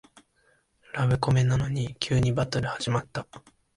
[0.93, 3.27] ラブコメなのに急にバトル始まった